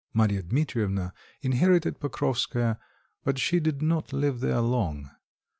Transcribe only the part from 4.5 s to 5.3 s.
long.